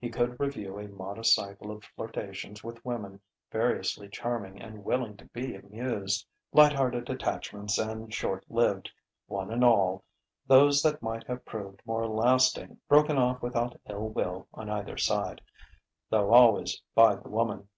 He 0.00 0.08
could 0.08 0.40
review 0.40 0.78
a 0.78 0.88
modest 0.88 1.34
cycle 1.34 1.70
of 1.70 1.84
flirtations 1.94 2.64
with 2.64 2.82
women 2.86 3.20
variously 3.52 4.08
charming 4.08 4.58
and 4.62 4.82
willing 4.82 5.14
to 5.18 5.26
be 5.26 5.54
amused, 5.54 6.26
light 6.54 6.72
hearted 6.72 7.10
attachments 7.10 7.76
and 7.76 8.10
short 8.10 8.46
lived, 8.48 8.90
one 9.26 9.52
and 9.52 9.62
all, 9.62 10.04
those 10.46 10.80
that 10.84 11.02
might 11.02 11.26
have 11.26 11.44
proved 11.44 11.82
more 11.84 12.06
lasting 12.08 12.78
broken 12.88 13.18
off 13.18 13.42
without 13.42 13.78
ill 13.90 14.08
will 14.08 14.48
on 14.54 14.70
either 14.70 14.96
side 14.96 15.42
though 16.08 16.32
always 16.32 16.80
by 16.94 17.14
the 17.16 17.28
woman. 17.28 17.68